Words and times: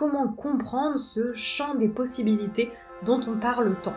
comment 0.00 0.28
comprendre 0.28 0.98
ce 0.98 1.34
champ 1.34 1.74
des 1.74 1.88
possibilités 1.88 2.72
dont 3.04 3.20
on 3.28 3.38
parle 3.38 3.76
tant. 3.82 3.92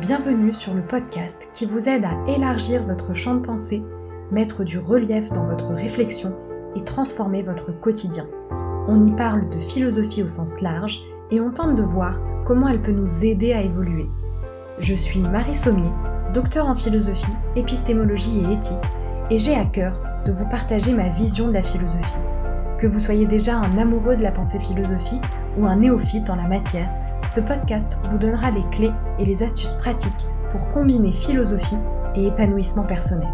Bienvenue 0.00 0.52
sur 0.52 0.74
le 0.74 0.82
podcast 0.82 1.48
qui 1.54 1.66
vous 1.66 1.88
aide 1.88 2.04
à 2.04 2.28
élargir 2.28 2.84
votre 2.84 3.14
champ 3.14 3.36
de 3.36 3.46
pensée, 3.46 3.84
mettre 4.32 4.64
du 4.64 4.80
relief 4.80 5.30
dans 5.30 5.46
votre 5.46 5.68
réflexion 5.74 6.36
et 6.74 6.82
transformer 6.82 7.44
votre 7.44 7.70
quotidien. 7.70 8.26
On 8.88 9.04
y 9.04 9.12
parle 9.12 9.48
de 9.48 9.60
philosophie 9.60 10.24
au 10.24 10.28
sens 10.28 10.60
large 10.60 11.00
et 11.30 11.40
on 11.40 11.52
tente 11.52 11.76
de 11.76 11.84
voir 11.84 12.18
comment 12.44 12.66
elle 12.66 12.82
peut 12.82 12.90
nous 12.90 13.24
aider 13.24 13.52
à 13.52 13.62
évoluer. 13.62 14.08
Je 14.80 14.94
suis 14.94 15.20
Marie 15.20 15.54
Sommier, 15.54 15.92
docteur 16.34 16.66
en 16.66 16.74
philosophie, 16.74 17.36
épistémologie 17.54 18.40
et 18.40 18.54
éthique, 18.54 18.90
et 19.30 19.38
j'ai 19.38 19.54
à 19.54 19.66
cœur 19.66 19.92
de 20.26 20.32
vous 20.32 20.48
partager 20.48 20.92
ma 20.92 21.10
vision 21.10 21.46
de 21.46 21.52
la 21.52 21.62
philosophie. 21.62 22.18
Que 22.82 22.88
vous 22.88 22.98
soyez 22.98 23.28
déjà 23.28 23.58
un 23.58 23.78
amoureux 23.78 24.16
de 24.16 24.24
la 24.24 24.32
pensée 24.32 24.58
philosophique 24.58 25.22
ou 25.56 25.66
un 25.66 25.76
néophyte 25.76 26.28
en 26.30 26.34
la 26.34 26.48
matière, 26.48 26.90
ce 27.32 27.38
podcast 27.38 27.96
vous 28.10 28.18
donnera 28.18 28.50
les 28.50 28.68
clés 28.72 28.90
et 29.20 29.24
les 29.24 29.44
astuces 29.44 29.74
pratiques 29.78 30.10
pour 30.50 30.68
combiner 30.70 31.12
philosophie 31.12 31.76
et 32.16 32.26
épanouissement 32.26 32.82
personnel. 32.82 33.28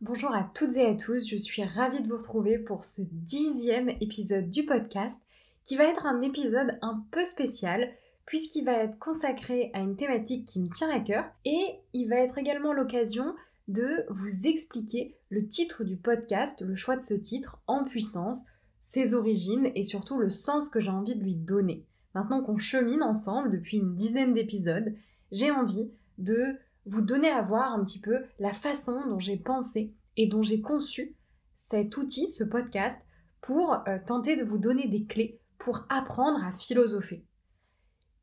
Bonjour 0.00 0.34
à 0.34 0.50
toutes 0.54 0.78
et 0.78 0.86
à 0.86 0.94
tous, 0.94 1.28
je 1.28 1.36
suis 1.36 1.62
ravie 1.62 2.00
de 2.00 2.08
vous 2.08 2.16
retrouver 2.16 2.58
pour 2.58 2.86
ce 2.86 3.02
dixième 3.12 3.90
épisode 4.00 4.48
du 4.48 4.64
podcast 4.64 5.20
qui 5.64 5.76
va 5.76 5.84
être 5.84 6.06
un 6.06 6.22
épisode 6.22 6.78
un 6.80 7.04
peu 7.10 7.26
spécial 7.26 7.86
puisqu'il 8.24 8.64
va 8.64 8.72
être 8.72 8.98
consacré 8.98 9.70
à 9.74 9.80
une 9.80 9.96
thématique 9.96 10.46
qui 10.46 10.62
me 10.62 10.70
tient 10.70 10.88
à 10.88 11.00
cœur 11.00 11.26
et 11.44 11.80
il 11.92 12.08
va 12.08 12.16
être 12.16 12.38
également 12.38 12.72
l'occasion 12.72 13.34
de 13.68 14.04
vous 14.08 14.46
expliquer 14.46 15.16
le 15.30 15.46
titre 15.46 15.84
du 15.84 15.96
podcast, 15.96 16.62
le 16.62 16.74
choix 16.74 16.96
de 16.96 17.02
ce 17.02 17.14
titre 17.14 17.62
en 17.66 17.84
puissance, 17.84 18.44
ses 18.80 19.14
origines 19.14 19.70
et 19.74 19.82
surtout 19.82 20.18
le 20.18 20.30
sens 20.30 20.68
que 20.68 20.80
j'ai 20.80 20.90
envie 20.90 21.16
de 21.16 21.22
lui 21.22 21.36
donner. 21.36 21.86
Maintenant 22.14 22.42
qu'on 22.42 22.56
chemine 22.56 23.02
ensemble 23.02 23.50
depuis 23.50 23.78
une 23.78 23.94
dizaine 23.94 24.32
d'épisodes, 24.32 24.94
j'ai 25.30 25.50
envie 25.50 25.92
de 26.16 26.56
vous 26.86 27.02
donner 27.02 27.28
à 27.28 27.42
voir 27.42 27.72
un 27.74 27.84
petit 27.84 28.00
peu 28.00 28.22
la 28.38 28.52
façon 28.52 29.06
dont 29.08 29.18
j'ai 29.18 29.36
pensé 29.36 29.94
et 30.16 30.26
dont 30.26 30.42
j'ai 30.42 30.60
conçu 30.60 31.14
cet 31.54 31.96
outil, 31.96 32.28
ce 32.28 32.44
podcast, 32.44 32.98
pour 33.40 33.82
euh, 33.86 33.98
tenter 34.04 34.36
de 34.36 34.44
vous 34.44 34.58
donner 34.58 34.88
des 34.88 35.04
clés 35.04 35.40
pour 35.58 35.86
apprendre 35.90 36.42
à 36.44 36.52
philosopher. 36.52 37.24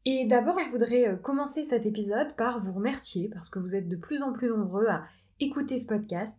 Et 0.05 0.25
d'abord, 0.25 0.59
je 0.59 0.69
voudrais 0.69 1.07
euh, 1.07 1.16
commencer 1.16 1.63
cet 1.63 1.85
épisode 1.85 2.35
par 2.35 2.59
vous 2.59 2.73
remercier 2.73 3.29
parce 3.29 3.49
que 3.49 3.59
vous 3.59 3.75
êtes 3.75 3.88
de 3.88 3.95
plus 3.95 4.23
en 4.23 4.33
plus 4.33 4.49
nombreux 4.49 4.88
à 4.88 5.05
écouter 5.39 5.78
ce 5.78 5.88
podcast 5.88 6.38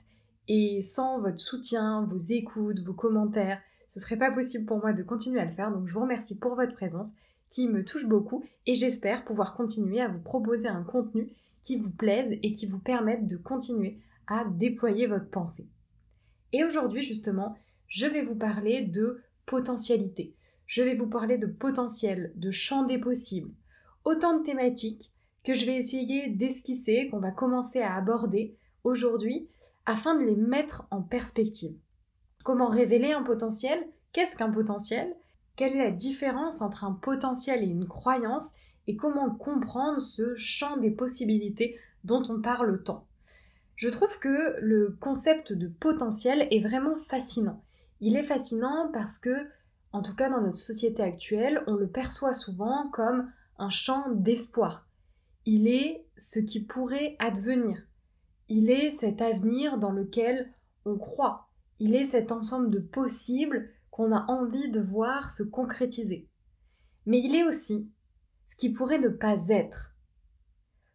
et 0.49 0.81
sans 0.83 1.21
votre 1.21 1.39
soutien, 1.39 2.05
vos 2.05 2.19
écoutes, 2.19 2.81
vos 2.81 2.95
commentaires, 2.95 3.61
ce 3.89 4.01
serait 4.01 4.17
pas 4.17 4.33
possible 4.33 4.67
pour 4.67 4.79
moi 4.79 4.93
de 4.93 5.03
continuer 5.03 5.41
à 5.41 5.45
le 5.45 5.51
faire. 5.51 5.71
Donc 5.71 5.87
je 5.87 5.93
vous 5.93 6.01
remercie 6.01 6.39
pour 6.39 6.55
votre 6.55 6.75
présence 6.75 7.11
qui 7.49 7.69
me 7.69 7.85
touche 7.85 8.07
beaucoup 8.07 8.45
et 8.67 8.75
j'espère 8.75 9.25
pouvoir 9.25 9.55
continuer 9.55 10.01
à 10.01 10.09
vous 10.09 10.21
proposer 10.21 10.69
un 10.69 10.83
contenu 10.83 11.31
qui 11.63 11.77
vous 11.77 11.91
plaise 11.91 12.33
et 12.43 12.53
qui 12.53 12.67
vous 12.67 12.79
permette 12.79 13.27
de 13.27 13.37
continuer 13.37 13.99
à 14.27 14.45
déployer 14.45 15.07
votre 15.07 15.31
pensée. 15.31 15.69
Et 16.53 16.65
aujourd'hui 16.65 17.03
justement, 17.03 17.57
je 17.89 18.07
vais 18.07 18.23
vous 18.23 18.35
parler 18.35 18.83
de 18.83 19.21
potentialité. 19.47 20.35
Je 20.67 20.83
vais 20.83 20.97
vous 20.97 21.07
parler 21.07 21.39
de 21.39 21.47
potentiel, 21.47 22.33
de 22.35 22.51
champ 22.51 22.85
des 22.85 22.99
possibles. 22.99 23.53
Autant 24.05 24.39
de 24.39 24.43
thématiques 24.43 25.13
que 25.45 25.55
je 25.55 25.65
vais 25.65 25.77
essayer 25.77 26.29
d'esquisser, 26.29 27.09
qu'on 27.09 27.21
va 27.21 27.31
commencer 27.31 27.81
à 27.81 27.95
aborder 27.95 28.57
aujourd'hui 28.87 29.49
afin 29.85 30.15
de 30.15 30.25
les 30.25 30.37
mettre 30.37 30.87
en 30.91 31.03
perspective. 31.03 31.77
Comment 32.45 32.69
révéler 32.69 33.13
un 33.13 33.23
potentiel? 33.23 33.87
Qu'est-ce 34.13 34.37
qu'un 34.37 34.51
potentiel? 34.51 35.15
Quelle 35.57 35.75
est 35.75 35.85
la 35.85 35.91
différence 35.91 36.63
entre 36.63 36.85
un 36.85 36.93
potentiel 36.93 37.63
et 37.63 37.69
une 37.69 37.89
croyance? 37.89 38.53
Et 38.87 38.97
comment 38.97 39.31
comprendre 39.31 40.01
ce 40.01 40.35
champ 40.37 40.77
des 40.77 40.93
possibilités 40.93 41.79
dont 42.05 42.23
on 42.29 42.41
parle 42.41 42.83
tant? 42.85 43.07
Je 43.75 43.89
trouve 43.89 44.19
que 44.21 44.57
le 44.61 44.97
concept 45.01 45.53
de 45.53 45.67
potentiel 45.67 46.47
est 46.51 46.61
vraiment 46.61 46.97
fascinant. 46.97 47.63
Il 48.01 48.17
est 48.17 48.23
fascinant 48.23 48.91
parce 48.93 49.19
que, 49.19 49.49
en 49.93 50.03
tout 50.03 50.15
cas 50.15 50.31
dans 50.31 50.41
notre 50.41 50.57
société 50.57 51.03
actuelle, 51.03 51.63
on 51.67 51.75
le 51.75 51.89
perçoit 51.89 52.35
souvent 52.35 52.89
comme 52.93 53.31
un 53.59 53.71
champ 53.71 54.11
d'espoir. 54.11 54.87
Il 55.45 55.67
est 55.67 56.07
ce 56.17 56.39
qui 56.39 56.63
pourrait 56.65 57.17
advenir. 57.19 57.83
Il 58.49 58.71
est 58.71 58.91
cet 58.91 59.21
avenir 59.21 59.79
dans 59.79 59.93
lequel 59.93 60.53
on 60.85 60.97
croit. 60.97 61.49
Il 61.79 61.95
est 61.95 62.05
cet 62.05 62.33
ensemble 62.33 62.71
de 62.71 62.79
possibles 62.79 63.71
qu'on 63.91 64.13
a 64.13 64.25
envie 64.31 64.71
de 64.71 64.81
voir 64.81 65.31
se 65.31 65.43
concrétiser. 65.43 66.29
Mais 67.07 67.21
il 67.21 67.35
est 67.35 67.45
aussi 67.45 67.91
ce 68.47 68.57
qui 68.57 68.71
pourrait 68.71 68.99
ne 68.99 69.09
pas 69.09 69.49
être. 69.49 69.95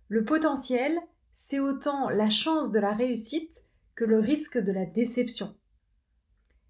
Le 0.07 0.23
potentiel, 0.23 0.97
c'est 1.33 1.59
autant 1.59 2.09
la 2.09 2.29
chance 2.29 2.71
de 2.71 2.79
la 2.79 2.93
réussite 2.93 3.65
que 3.95 4.05
le 4.05 4.19
risque 4.19 4.57
de 4.57 4.71
la 4.71 4.85
déception. 4.85 5.55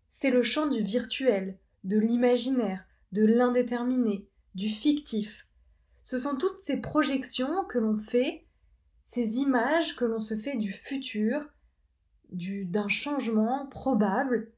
C'est 0.09 0.31
le 0.31 0.43
champ 0.43 0.67
du 0.67 0.81
virtuel, 0.81 1.57
de 1.83 1.97
l'imaginaire, 1.97 2.85
de 3.11 3.23
l'indéterminé, 3.25 4.27
du 4.55 4.69
fictif. 4.69 5.47
Ce 6.01 6.17
sont 6.17 6.35
toutes 6.35 6.59
ces 6.59 6.81
projections 6.81 7.65
que 7.65 7.77
l'on 7.77 7.97
fait 7.97 8.45
ces 9.13 9.39
images 9.39 9.97
que 9.97 10.05
l'on 10.05 10.21
se 10.21 10.37
fait 10.37 10.55
du 10.55 10.71
futur, 10.71 11.45
d'un 12.29 12.87
changement 12.87 13.67
probable, 13.67 14.53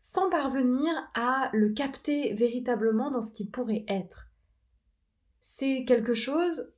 sans 0.00 0.28
parvenir 0.28 0.92
à 1.14 1.48
le 1.52 1.68
capter 1.68 2.34
véritablement 2.34 3.12
dans 3.12 3.20
ce 3.20 3.30
qui 3.30 3.48
pourrait 3.48 3.84
être. 3.86 4.32
C'est 5.40 5.84
quelque 5.84 6.14
chose 6.14 6.74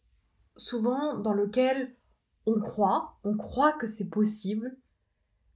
souvent 0.54 1.16
dans 1.16 1.32
lequel 1.32 1.97
on 2.44 2.60
croit, 2.60 3.19
on 3.25 3.38
croit 3.38 3.72
que 3.72 3.87
c'est 3.87 4.10
possible, 4.10 4.77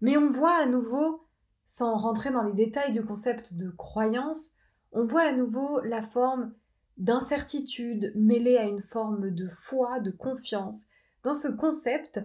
mais 0.01 0.17
on 0.17 0.31
voit 0.31 0.57
à 0.57 0.65
nouveau, 0.65 1.29
sans 1.67 1.99
rentrer 1.99 2.31
dans 2.31 2.45
les 2.45 2.55
détails 2.55 2.93
du 2.93 3.05
concept 3.05 3.53
de 3.59 3.69
croyance, 3.69 4.55
on 4.93 5.05
voit 5.05 5.25
à 5.25 5.33
nouveau 5.33 5.81
la 5.81 6.01
forme 6.01 6.55
d'incertitude 6.97 8.11
mêlée 8.15 8.57
à 8.57 8.65
une 8.65 8.81
forme 8.81 9.33
de 9.33 9.49
foi, 9.49 10.01
de 10.01 10.11
confiance, 10.11 10.89
dans 11.25 11.35
ce 11.35 11.49
concept 11.49 12.21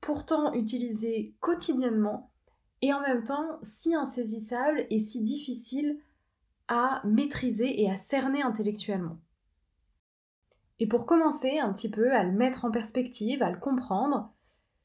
pourtant 0.00 0.54
utilisé 0.54 1.34
quotidiennement 1.40 2.32
et 2.82 2.92
en 2.92 3.00
même 3.00 3.24
temps 3.24 3.58
si 3.62 3.94
insaisissable 3.94 4.86
et 4.90 4.98
si 4.98 5.22
difficile 5.22 6.00
à 6.68 7.02
maîtriser 7.04 7.82
et 7.82 7.90
à 7.90 7.96
cerner 7.96 8.42
intellectuellement. 8.42 9.18
Et 10.78 10.86
pour 10.86 11.04
commencer 11.04 11.58
un 11.58 11.72
petit 11.72 11.90
peu 11.90 12.12
à 12.12 12.24
le 12.24 12.32
mettre 12.32 12.64
en 12.64 12.70
perspective, 12.70 13.42
à 13.42 13.50
le 13.50 13.58
comprendre, 13.58 14.32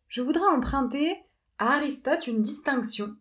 je 0.09 0.21
voudrais 0.21 0.47
emprunter 0.47 1.15
à 1.57 1.75
Aristote 1.75 2.27
une 2.27 2.41
distinction 2.41 3.15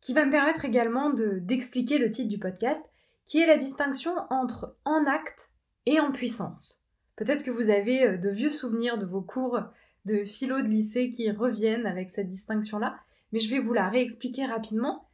qui 0.00 0.14
va 0.14 0.24
me 0.24 0.30
permettre 0.30 0.64
également 0.64 1.10
d'expliquer 1.10 1.98
le 1.98 2.10
titre 2.10 2.28
du 2.28 2.38
podcast, 2.38 2.84
qui 3.24 3.40
est 3.40 3.46
la 3.46 3.56
distinction 3.56 4.14
entre 4.30 4.76
en 4.84 5.06
acte 5.06 5.54
et 5.86 5.98
en 5.98 6.12
puissance. 6.12 6.83
Peut-être 7.16 7.44
que 7.44 7.50
vous 7.50 7.70
avez 7.70 8.06
euh, 8.06 8.16
de 8.16 8.30
vieux 8.30 8.50
souvenirs 8.50 8.98
de 8.98 9.06
vos 9.06 9.22
cours 9.22 9.60
de 10.04 10.24
philo 10.24 10.60
de 10.60 10.68
lycée 10.68 11.10
qui 11.10 11.30
reviennent 11.30 11.86
avec 11.86 12.10
cette 12.10 12.28
distinction-là, 12.28 12.98
mais 13.32 13.40
je 13.40 13.50
vais 13.50 13.58
vous 13.58 13.72
la 13.72 13.88
réexpliquer 13.88 14.44
rapidement. 14.44 15.08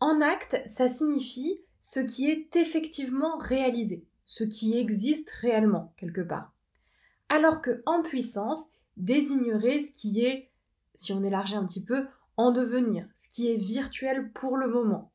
En 0.00 0.20
acte, 0.20 0.60
ça 0.66 0.88
signifie 0.88 1.60
ce 1.80 2.00
qui 2.00 2.28
est 2.28 2.56
effectivement 2.56 3.38
réalisé, 3.38 4.04
ce 4.24 4.44
qui 4.44 4.76
existe 4.76 5.30
réellement 5.30 5.92
quelque 5.96 6.20
part. 6.20 6.52
Alors 7.28 7.60
que 7.60 7.82
en 7.86 8.02
puissance 8.02 8.68
désignerait 8.96 9.80
ce 9.80 9.92
qui 9.92 10.24
est, 10.24 10.50
si 10.94 11.12
on 11.12 11.22
élargit 11.22 11.56
un 11.56 11.66
petit 11.66 11.84
peu, 11.84 12.06
en 12.36 12.50
devenir, 12.50 13.06
ce 13.14 13.28
qui 13.28 13.50
est 13.50 13.56
virtuel 13.56 14.30
pour 14.32 14.56
le 14.56 14.68
moment. 14.68 15.12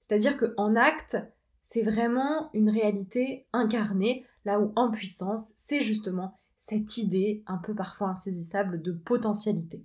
C'est-à-dire 0.00 0.36
que 0.36 0.54
en 0.56 0.76
acte, 0.76 1.16
c'est 1.64 1.82
vraiment 1.82 2.50
une 2.52 2.70
réalité 2.70 3.46
incarnée, 3.52 4.24
là 4.44 4.60
où 4.60 4.72
en 4.76 4.90
puissance, 4.90 5.52
c'est 5.56 5.80
justement 5.80 6.38
cette 6.58 6.98
idée 6.98 7.42
un 7.46 7.58
peu 7.58 7.74
parfois 7.74 8.10
insaisissable 8.10 8.80
de 8.82 8.92
potentialité. 8.92 9.82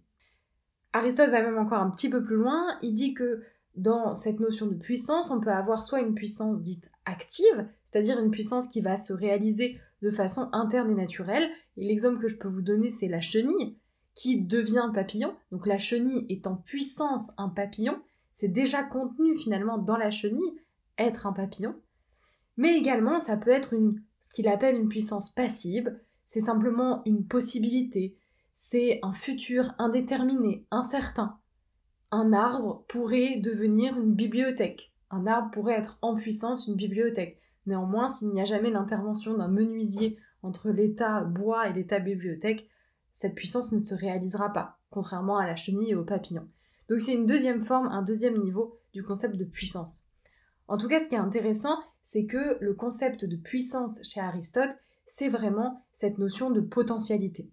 Aristote 0.94 1.30
va 1.30 1.42
même 1.42 1.58
encore 1.58 1.81
un 1.81 1.90
petit 1.90 2.10
peu 2.10 2.24
plus 2.24 2.36
loin, 2.36 2.78
il 2.81 2.94
dit 2.94 3.14
que 3.14 3.42
dans 3.76 4.14
cette 4.14 4.40
notion 4.40 4.68
de 4.68 4.76
puissance, 4.76 5.31
on 5.31 5.40
peut 5.40 5.52
avoir 5.52 5.84
soit 5.84 6.02
une 6.02 6.16
puissance 6.16 6.64
dite 6.64 6.92
active, 7.06 7.68
c'est-à-dire 7.86 8.20
une 8.20 8.32
puissance 8.32 8.68
qui 8.68 8.82
va 8.82 8.98
se 8.98 9.14
réaliser 9.14 9.80
de 10.02 10.12
façon 10.12 10.50
interne 10.52 10.92
et 10.92 10.96
naturelle, 10.96 11.50
et 11.78 11.86
l'exemple 11.86 12.20
que 12.20 12.28
je 12.28 12.38
peux 12.38 12.48
vous 12.48 12.62
donner 12.62 12.90
c'est 12.90 13.08
la 13.08 13.22
chenille, 13.22 13.78
qui 14.16 14.42
devient 14.42 14.90
papillon, 14.94 15.34
donc 15.52 15.66
la 15.66 15.78
chenille 15.78 16.25
est 16.30 16.46
en 16.46 16.58
puissance 16.58 17.32
un 17.38 17.48
papillon, 17.48 18.02
c'est 18.34 18.50
déjà 18.50 18.84
contenu 18.84 19.38
finalement 19.38 19.78
dans 19.78 19.98
la 19.98 20.12
chenille, 20.12 20.60
un 21.25 21.34
papillon, 21.34 21.75
mais 22.57 22.75
également 22.78 23.19
ça 23.19 23.38
peut 23.38 23.51
être 23.51 23.74
ce 24.19 24.31
qu'il 24.34 24.48
appelle 24.48 24.75
une 24.75 24.90
puissance 24.90 25.30
passive, 25.30 25.98
c'est 26.25 26.42
simplement 26.42 27.01
une 27.06 27.25
possibilité, 27.25 28.18
c'est 28.54 29.00
un 29.01 29.13
futur 29.13 29.74
indéterminé, 29.78 30.66
incertain. 30.69 31.40
un 32.12 32.34
arbre 32.34 32.84
pourrait 32.88 33.38
devenir 33.38 33.98
une 33.98 34.13
bibliothèque. 34.13 34.92
Un 35.12 35.28
arbre 35.28 35.51
pourrait 35.51 35.75
être 35.75 35.98
en 36.01 36.16
puissance 36.16 36.68
une 36.68 36.75
bibliothèque. 36.75 37.40
Néanmoins, 37.66 38.10
s'il 38.10 38.30
n'y 38.30 38.42
a 38.42 38.46
jamais 38.46 38.72
l'intervention 38.72 39.38
d'un 39.38 39.48
menuisier 39.48 40.18
entre 40.44 40.69
l'état 40.69 41.24
bois 41.24 41.69
et 41.69 41.74
l'état 41.74 42.00
bibliothèque, 42.00 42.68
cette 43.13 43.36
puissance 43.36 43.72
ne 43.72 43.81
se 43.81 43.96
réalisera 43.96 44.51
pas, 44.54 44.80
contrairement 44.90 45.38
à 45.38 45.46
la 45.46 45.56
chenille 45.56 45.92
et 45.92 45.96
au 45.96 46.04
papillon. 46.04 46.48
Donc 46.90 47.01
c'est 47.01 47.13
une 47.13 47.25
deuxième 47.25 47.63
forme, 47.63 47.88
un 47.88 48.01
deuxième 48.01 48.38
niveau 48.38 48.80
du 48.94 49.04
concept 49.04 49.36
de 49.36 49.46
puissance. 49.46 50.09
En 50.69 50.77
tout 50.77 50.88
cas, 50.88 51.04
ce 51.04 51.10
qui 51.10 51.16
est 51.16 51.18
intéressant, 51.18 51.80
c'est 52.04 52.27
que 52.27 52.57
le 52.62 52.75
concept 52.75 53.25
de 53.25 53.36
puissance 53.36 54.01
chez 54.04 54.19
Aristote, 54.19 54.69
c'est 55.07 55.27
vraiment 55.27 55.83
cette 55.94 56.19
notion 56.19 56.51
de 56.51 56.62
potentialité. 56.62 57.50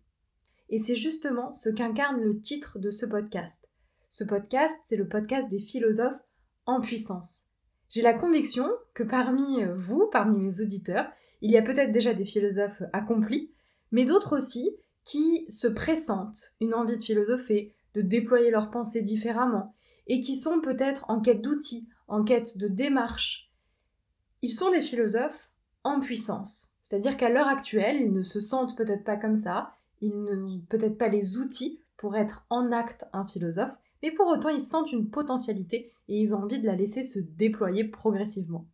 Et 0.69 0.79
c'est 0.79 0.95
justement 0.95 1.51
ce 1.55 1.71
qu'incarne 1.71 2.21
le 2.21 2.39
titre 2.39 2.79
de 2.79 2.91
ce 2.91 3.07
podcast. 3.07 3.71
Ce 4.11 4.23
podcast, 4.23 4.77
c'est 4.85 4.97
le 4.97 5.09
podcast 5.09 5.49
des 5.49 5.59
philosophes 5.59 6.21
en 6.67 6.83
puissance. 6.83 7.47
J'ai 7.89 8.03
la 8.03 8.13
conviction 8.13 8.69
que 8.93 9.03
parmi 9.03 9.65
vous, 9.75 10.11
parmi 10.13 10.39
mes 10.39 10.61
auditeurs, 10.61 11.11
il 11.41 11.51
y 11.51 11.57
a 11.57 11.63
peut-être 11.63 11.93
déjà 11.93 12.13
des 12.13 12.27
philosophes 12.27 12.83
accomplis, 12.93 13.51
mais 13.93 14.05
d'autres 14.05 14.37
aussi 14.37 14.77
qui 15.05 15.47
se 15.49 15.69
pressentent 15.69 16.55
une 16.61 16.75
envie 16.75 16.99
de 16.99 17.03
philosopher, 17.03 17.75
de 17.95 18.03
déployer 18.03 18.51
leurs 18.51 18.71
pensées 18.71 19.01
différemment, 19.01 19.75
et 20.07 20.21
qui 20.21 20.37
sont 20.37 20.61
peut-être 20.61 21.07
en 21.09 21.21
quête 21.21 21.41
d'outils, 21.41 21.89
en 22.09 22.25
quête 22.25 22.59
de 22.59 22.69
démarches. 22.69 23.51
Ils 24.43 24.53
sont 24.53 24.71
des 24.71 24.81
philosophes 24.81 25.51
en 25.85 26.01
puissance. 26.01 26.79
C'est-à-dire 26.83 27.17
qu'à 27.17 27.31
l'heure 27.31 27.49
actuelle, 27.49 28.01
ils 28.01 28.13
ne 28.13 28.23
se 28.23 28.41
sentent 28.41 28.77
peut-être 28.77 29.05
pas 29.05 29.17
comme 29.17 29.37
ça, 29.37 29.73
ils 30.01 30.15
n'ont 30.17 30.61
peut-être 30.69 30.99
pas 30.99 31.09
les 31.09 31.39
outils 31.39 31.81
pour 31.97 32.17
être 32.17 32.47
en 32.51 32.71
acte 32.71 33.07
un 33.13 33.27
philosophe, 33.27 33.75
mais 34.03 34.13
pour 34.13 34.29
autant 34.29 34.51
ils 34.51 34.61
sentent 34.61 34.93
une 34.93 35.11
potentialité 35.11 35.93
et 36.09 36.21
ils 36.21 36.35
ont 36.35 36.43
envie 36.43 36.61
de 36.61 36.67
la 36.67 36.77
laisser 36.77 37.03
se 37.03 37.19
déployer 37.19 37.85
progressivement. 37.85 38.67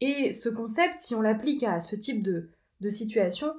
Et 0.00 0.32
ce 0.32 0.48
concept, 0.48 1.00
si 1.00 1.14
on 1.14 1.22
l'applique 1.22 1.62
à 1.62 1.80
ce 1.80 1.96
type 1.96 2.22
de, 2.22 2.50
de 2.80 2.90
situation, 2.90 3.52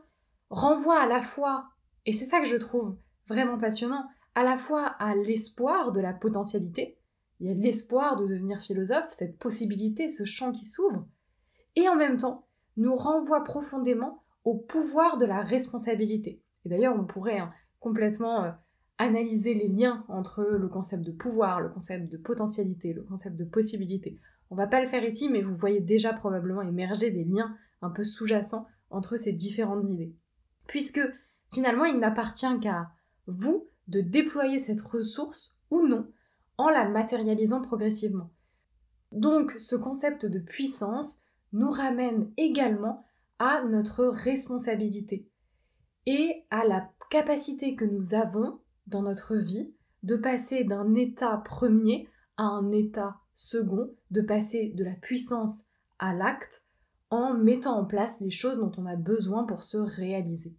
renvoie 0.50 1.00
à 1.00 1.08
la 1.08 1.22
fois, 1.22 1.70
et 2.06 2.14
c'est 2.14 2.26
ça 2.26 2.40
que 2.40 2.48
je 2.48 2.56
trouve 2.56 2.98
vraiment 3.28 3.58
passionnant, 3.58 4.08
à 4.36 4.44
la 4.44 4.58
fois 4.58 4.86
à 4.86 5.16
l'espoir 5.16 5.92
de 5.92 6.00
la 6.00 6.14
potentialité, 6.14 6.98
il 7.40 7.48
y 7.48 7.52
a 7.52 7.54
l'espoir 7.54 8.18
de 8.18 8.28
devenir 8.28 8.60
philosophe, 8.60 9.10
cette 9.10 9.38
possibilité, 9.38 10.10
ce 10.10 10.26
champ 10.26 10.52
qui 10.52 10.66
s'ouvre, 10.66 11.08
et 11.76 11.88
en 11.88 11.96
même 11.96 12.18
temps 12.18 12.48
nous 12.78 12.96
renvoie 12.96 13.44
profondément 13.44 14.24
au 14.44 14.56
pouvoir 14.56 15.18
de 15.18 15.26
la 15.26 15.42
responsabilité. 15.42 16.42
Et 16.66 16.70
d'ailleurs, 16.70 16.96
on 16.98 17.06
pourrait 17.06 17.40
hein, 17.40 17.52
complètement 17.80 18.44
euh, 18.44 18.52
analyser 18.98 19.54
les 19.54 19.68
liens 19.68 20.06
entre 20.08 20.44
le 20.44 20.68
concept 20.68 21.04
de 21.04 21.12
pouvoir, 21.12 21.62
le 21.62 21.70
concept 21.70 22.12
de 22.12 22.18
potentialité, 22.18 22.94
le 22.94 23.04
concept 23.04 23.36
de 23.36 23.46
possibilité. 23.46 24.20
On 24.50 24.56
va 24.56 24.68
pas 24.68 24.82
le 24.82 24.88
faire 24.88 25.04
ici, 25.04 25.30
mais 25.30 25.42
vous 25.42 25.56
voyez 25.56 25.82
déjà 25.82 26.14
probablement 26.14 26.62
émerger 26.62 27.12
des 27.12 27.24
liens 27.24 27.56
un 27.82 27.90
peu 27.90 28.04
sous-jacents 28.04 28.68
entre 28.90 29.18
ces 29.18 29.34
différentes 29.34 29.86
idées. 29.86 30.16
Puisque 30.68 31.02
finalement, 31.54 31.86
il 31.86 32.00
n'appartient 32.00 32.60
qu'à 32.62 32.90
vous 33.28 33.68
de 33.88 34.02
déployer 34.02 34.60
cette 34.60 34.82
ressource 34.82 35.60
ou 35.70 35.86
non 35.86 36.10
en 36.58 36.70
la 36.70 36.88
matérialisant 36.88 37.62
progressivement. 37.62 38.30
Donc 39.12 39.52
ce 39.58 39.76
concept 39.76 40.26
de 40.26 40.40
puissance 40.40 41.22
nous 41.54 41.72
ramène 41.72 42.32
également 42.38 43.04
à 43.40 43.64
notre 43.64 44.06
responsabilité 44.06 45.30
et 46.06 46.46
à 46.50 46.66
la 46.66 46.90
capacité 47.10 47.76
que 47.76 47.86
nous 47.86 48.14
avons 48.14 48.60
dans 48.88 49.02
notre 49.02 49.36
vie 49.36 49.74
de 50.04 50.16
passer 50.16 50.64
d'un 50.64 50.96
état 50.96 51.38
premier 51.38 52.08
à 52.38 52.44
un 52.44 52.72
état 52.72 53.18
second, 53.34 53.94
de 54.12 54.22
passer 54.22 54.70
de 54.70 54.84
la 54.84 54.94
puissance 54.94 55.64
à 56.00 56.14
l'acte 56.14 56.66
en 57.10 57.34
mettant 57.34 57.78
en 57.80 57.86
place 57.86 58.20
les 58.20 58.32
choses 58.32 58.60
dont 58.60 58.72
on 58.78 58.86
a 58.86 58.96
besoin 58.96 59.44
pour 59.44 59.64
se 59.64 59.78
réaliser. 59.78 60.56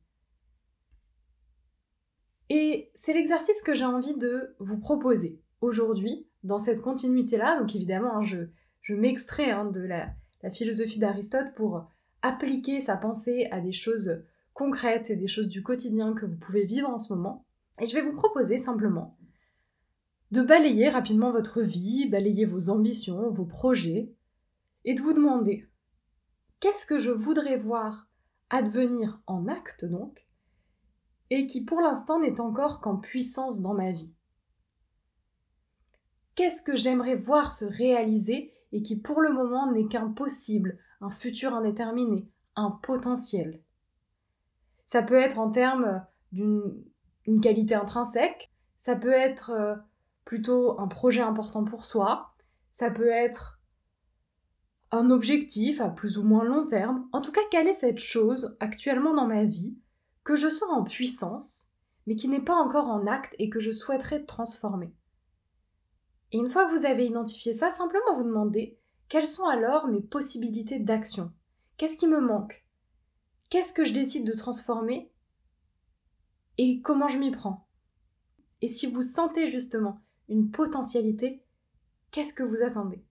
Et 2.50 2.90
c'est 2.94 3.12
l'exercice 3.12 3.62
que 3.62 3.74
j'ai 3.74 3.84
envie 3.84 4.16
de 4.16 4.54
vous 4.58 4.78
proposer 4.78 5.42
aujourd'hui, 5.60 6.26
dans 6.42 6.58
cette 6.58 6.80
continuité-là. 6.80 7.60
Donc 7.60 7.74
évidemment, 7.74 8.16
hein, 8.16 8.22
je, 8.22 8.38
je 8.82 8.94
m'extrais 8.94 9.50
hein, 9.50 9.66
de 9.66 9.80
la, 9.80 10.10
la 10.42 10.50
philosophie 10.50 10.98
d'Aristote 10.98 11.54
pour 11.54 11.86
appliquer 12.22 12.80
sa 12.80 12.96
pensée 12.96 13.48
à 13.50 13.60
des 13.60 13.72
choses 13.72 14.22
concrètes 14.54 15.10
et 15.10 15.16
des 15.16 15.28
choses 15.28 15.48
du 15.48 15.62
quotidien 15.62 16.14
que 16.14 16.26
vous 16.26 16.36
pouvez 16.36 16.64
vivre 16.64 16.88
en 16.88 16.98
ce 16.98 17.12
moment. 17.12 17.46
Et 17.80 17.86
je 17.86 17.94
vais 17.94 18.02
vous 18.02 18.14
proposer 18.14 18.58
simplement 18.58 19.16
de 20.30 20.42
balayer 20.42 20.88
rapidement 20.88 21.30
votre 21.30 21.62
vie, 21.62 22.08
balayer 22.08 22.44
vos 22.44 22.68
ambitions, 22.68 23.30
vos 23.30 23.46
projets, 23.46 24.12
et 24.84 24.94
de 24.94 25.00
vous 25.00 25.12
demander 25.12 25.66
qu'est-ce 26.60 26.86
que 26.86 26.98
je 26.98 27.10
voudrais 27.10 27.56
voir 27.56 28.08
advenir 28.50 29.22
en 29.26 29.48
acte 29.48 29.84
donc, 29.84 30.26
et 31.30 31.46
qui 31.46 31.64
pour 31.64 31.80
l'instant 31.80 32.20
n'est 32.20 32.40
encore 32.40 32.80
qu'en 32.80 32.96
puissance 32.96 33.60
dans 33.60 33.74
ma 33.74 33.92
vie? 33.92 34.14
Qu'est-ce 36.38 36.62
que 36.62 36.76
j'aimerais 36.76 37.16
voir 37.16 37.50
se 37.50 37.64
réaliser 37.64 38.52
et 38.70 38.80
qui 38.80 38.94
pour 38.94 39.20
le 39.20 39.32
moment 39.32 39.72
n'est 39.72 39.88
qu'un 39.88 40.08
possible, 40.08 40.78
un 41.00 41.10
futur 41.10 41.52
indéterminé, 41.52 42.28
un 42.54 42.70
potentiel 42.70 43.60
Ça 44.86 45.02
peut 45.02 45.16
être 45.16 45.40
en 45.40 45.50
termes 45.50 46.06
d'une 46.30 46.84
qualité 47.42 47.74
intrinsèque, 47.74 48.52
ça 48.76 48.94
peut 48.94 49.10
être 49.10 49.50
euh, 49.50 49.74
plutôt 50.24 50.78
un 50.80 50.86
projet 50.86 51.22
important 51.22 51.64
pour 51.64 51.84
soi, 51.84 52.32
ça 52.70 52.92
peut 52.92 53.08
être 53.08 53.60
un 54.92 55.10
objectif 55.10 55.80
à 55.80 55.88
plus 55.88 56.18
ou 56.18 56.22
moins 56.22 56.44
long 56.44 56.66
terme. 56.66 57.08
En 57.10 57.20
tout 57.20 57.32
cas, 57.32 57.40
quelle 57.50 57.66
est 57.66 57.72
cette 57.72 57.98
chose 57.98 58.56
actuellement 58.60 59.12
dans 59.12 59.26
ma 59.26 59.44
vie 59.44 59.76
que 60.22 60.36
je 60.36 60.48
sens 60.48 60.70
en 60.70 60.84
puissance, 60.84 61.74
mais 62.06 62.14
qui 62.14 62.28
n'est 62.28 62.38
pas 62.38 62.54
encore 62.54 62.86
en 62.86 63.08
acte 63.08 63.34
et 63.40 63.50
que 63.50 63.58
je 63.58 63.72
souhaiterais 63.72 64.22
transformer? 64.24 64.94
Et 66.32 66.38
une 66.38 66.48
fois 66.48 66.66
que 66.66 66.72
vous 66.72 66.84
avez 66.84 67.06
identifié 67.06 67.52
ça, 67.52 67.70
simplement 67.70 68.16
vous 68.16 68.24
demandez 68.24 68.78
quelles 69.08 69.26
sont 69.26 69.46
alors 69.46 69.88
mes 69.88 70.02
possibilités 70.02 70.78
d'action? 70.78 71.32
Qu'est-ce 71.78 71.96
qui 71.96 72.06
me 72.06 72.20
manque? 72.20 72.66
Qu'est-ce 73.48 73.72
que 73.72 73.84
je 73.84 73.94
décide 73.94 74.26
de 74.26 74.36
transformer? 74.36 75.10
Et 76.58 76.82
comment 76.82 77.08
je 77.08 77.18
m'y 77.18 77.30
prends? 77.30 77.66
Et 78.60 78.68
si 78.68 78.86
vous 78.90 79.02
sentez 79.02 79.50
justement 79.50 80.02
une 80.28 80.50
potentialité, 80.50 81.42
qu'est-ce 82.10 82.34
que 82.34 82.42
vous 82.42 82.62
attendez? 82.62 83.02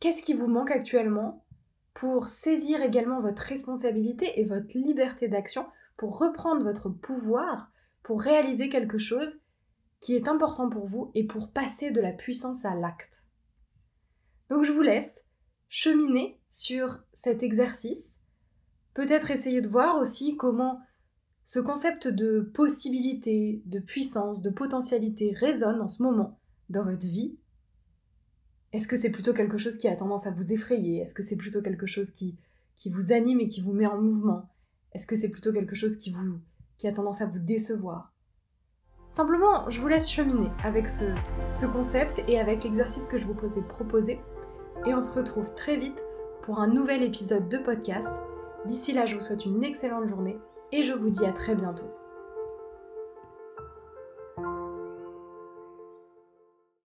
Qu'est-ce 0.00 0.22
qui 0.22 0.34
vous 0.34 0.48
manque 0.48 0.70
actuellement 0.70 1.46
pour 1.94 2.28
saisir 2.28 2.82
également 2.82 3.22
votre 3.22 3.42
responsabilité 3.42 4.38
et 4.38 4.44
votre 4.44 4.76
liberté 4.76 5.28
d'action, 5.28 5.66
pour 5.96 6.18
reprendre 6.18 6.62
votre 6.62 6.90
pouvoir, 6.90 7.70
pour 8.02 8.20
réaliser 8.20 8.68
quelque 8.68 8.98
chose 8.98 9.40
qui 10.00 10.14
est 10.14 10.28
important 10.28 10.68
pour 10.68 10.86
vous 10.86 11.10
et 11.14 11.24
pour 11.24 11.50
passer 11.50 11.90
de 11.90 12.00
la 12.00 12.12
puissance 12.12 12.64
à 12.64 12.74
l'acte. 12.74 13.26
Donc 14.48 14.64
je 14.64 14.72
vous 14.72 14.82
laisse 14.82 15.24
cheminer 15.68 16.40
sur 16.48 17.00
cet 17.12 17.42
exercice, 17.42 18.20
peut-être 18.94 19.30
essayer 19.30 19.60
de 19.60 19.68
voir 19.68 20.00
aussi 20.00 20.36
comment 20.36 20.80
ce 21.44 21.60
concept 21.60 22.08
de 22.08 22.40
possibilité, 22.40 23.62
de 23.66 23.78
puissance, 23.78 24.42
de 24.42 24.50
potentialité 24.50 25.32
résonne 25.32 25.80
en 25.80 25.88
ce 25.88 26.02
moment 26.02 26.40
dans 26.70 26.84
votre 26.84 27.06
vie. 27.06 27.38
Est-ce 28.72 28.88
que 28.88 28.96
c'est 28.96 29.10
plutôt 29.10 29.32
quelque 29.32 29.58
chose 29.58 29.78
qui 29.78 29.86
a 29.86 29.94
tendance 29.94 30.26
à 30.26 30.32
vous 30.32 30.52
effrayer? 30.52 30.98
Est-ce 30.98 31.14
que 31.14 31.22
c'est 31.22 31.36
plutôt 31.36 31.62
quelque 31.62 31.86
chose 31.86 32.10
qui, 32.10 32.36
vous 32.86 33.12
anime 33.12 33.40
et 33.40 33.46
qui 33.46 33.60
vous 33.60 33.72
met 33.72 33.86
en 33.86 34.00
mouvement? 34.00 34.50
Est-ce 34.92 35.06
que 35.06 35.14
c'est 35.14 35.30
plutôt 35.30 35.52
quelque 35.52 35.76
chose 35.76 35.96
qui, 35.96 36.10
vous, 36.10 36.40
qui 36.78 36.88
a 36.88 36.92
tendance 36.92 37.20
à 37.20 37.26
vous 37.26 37.38
décevoir? 37.38 38.12
Simplement, 39.16 39.64
je 39.70 39.80
vous 39.80 39.88
laisse 39.88 40.10
cheminer 40.10 40.50
avec 40.62 40.86
ce, 40.86 41.04
ce 41.48 41.64
concept 41.64 42.22
et 42.28 42.38
avec 42.38 42.64
l'exercice 42.64 43.08
que 43.08 43.16
je 43.16 43.24
vous 43.24 43.32
posais 43.32 43.62
proposer. 43.62 44.20
Et 44.84 44.92
on 44.92 45.00
se 45.00 45.10
retrouve 45.10 45.54
très 45.54 45.78
vite 45.78 46.04
pour 46.42 46.58
un 46.60 46.66
nouvel 46.66 47.02
épisode 47.02 47.48
de 47.48 47.56
podcast. 47.56 48.12
D'ici 48.66 48.92
là, 48.92 49.06
je 49.06 49.14
vous 49.14 49.22
souhaite 49.22 49.46
une 49.46 49.64
excellente 49.64 50.06
journée 50.06 50.36
et 50.70 50.82
je 50.82 50.92
vous 50.92 51.08
dis 51.08 51.24
à 51.24 51.32
très 51.32 51.54
bientôt. 51.54 51.86